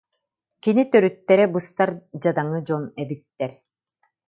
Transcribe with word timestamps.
Кини 0.63 0.83
төрүттэрэ 0.91 1.45
быстар 1.53 1.89
дьадаҥы 2.21 2.59
дьон 2.67 2.83
эбиттэр 3.03 3.51